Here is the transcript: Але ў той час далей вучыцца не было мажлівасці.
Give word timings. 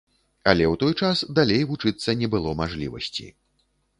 Але 0.51 0.65
ў 0.71 0.75
той 0.83 0.93
час 1.05 1.21
далей 1.41 1.61
вучыцца 1.73 2.17
не 2.21 2.29
было 2.37 2.57
мажлівасці. 2.61 3.29